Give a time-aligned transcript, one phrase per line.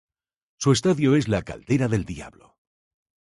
[0.57, 2.57] Su estadio es la Caldera del Diablo.